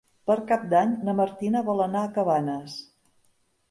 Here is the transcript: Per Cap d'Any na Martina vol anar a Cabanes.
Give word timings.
Per 0.29 0.37
Cap 0.51 0.63
d'Any 0.71 0.95
na 1.09 1.15
Martina 1.21 1.63
vol 1.71 1.87
anar 1.89 2.05
a 2.09 2.13
Cabanes. 2.19 2.85